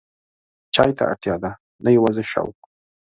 [0.75, 1.51] چای ته اړتیا ده،
[1.83, 2.55] نه یوازې شوق.